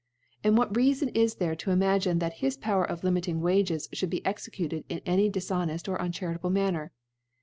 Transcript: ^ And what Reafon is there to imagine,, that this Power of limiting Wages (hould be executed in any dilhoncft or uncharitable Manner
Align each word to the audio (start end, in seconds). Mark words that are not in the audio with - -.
^ 0.23 0.23
And 0.43 0.57
what 0.57 0.73
Reafon 0.73 1.15
is 1.15 1.35
there 1.35 1.55
to 1.57 1.69
imagine,, 1.69 2.17
that 2.17 2.41
this 2.41 2.57
Power 2.57 2.83
of 2.83 3.03
limiting 3.03 3.39
Wages 3.39 3.87
(hould 3.99 4.09
be 4.09 4.25
executed 4.25 4.83
in 4.89 4.99
any 5.05 5.29
dilhoncft 5.29 5.87
or 5.87 6.01
uncharitable 6.01 6.49
Manner 6.49 6.91